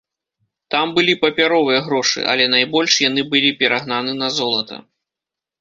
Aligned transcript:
Там 0.75 0.93
былі 0.95 1.13
папяровыя 1.25 1.83
грошы, 1.89 2.19
але 2.35 2.47
найбольш 2.55 2.97
яны 3.09 3.21
былі 3.35 3.55
перагнаны 3.61 4.17
на 4.23 4.33
золата. 4.39 4.75